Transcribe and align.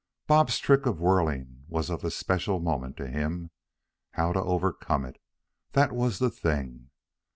Bob's 0.25 0.57
trick 0.57 0.87
of 0.87 0.99
whirling 0.99 1.63
was 1.67 1.91
of 1.91 2.03
especial 2.03 2.59
moment 2.59 2.97
to 2.97 3.05
him. 3.07 3.51
How 4.13 4.33
to 4.33 4.41
overcome 4.41 5.05
it, 5.05 5.21
that 5.73 5.91
was 5.91 6.17
the 6.17 6.31
thing. 6.31 6.89